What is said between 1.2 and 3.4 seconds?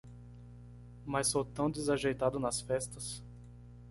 sou tão desajeitado nas festas.